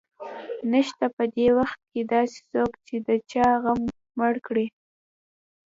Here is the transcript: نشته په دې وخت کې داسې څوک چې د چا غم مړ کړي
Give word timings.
نشته 0.71 1.05
په 1.15 1.23
دې 1.35 1.47
وخت 1.57 1.79
کې 1.91 2.01
داسې 2.13 2.39
څوک 2.51 2.71
چې 2.85 2.95
د 3.07 3.09
چا 3.31 3.47
غم 3.63 3.81
مړ 4.17 4.33
کړي 4.47 4.65